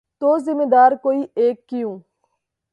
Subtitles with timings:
[0.21, 1.93] تو ذمہ دار کوئی ایک کیوں؟